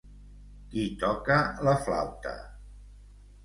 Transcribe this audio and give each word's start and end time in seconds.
Qui 0.71 0.85
toca 1.03 1.37
la 1.69 1.77
flauta? 1.85 2.35